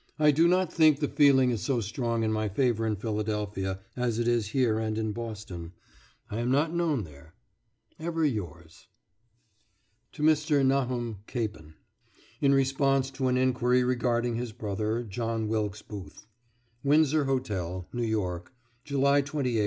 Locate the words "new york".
17.92-18.52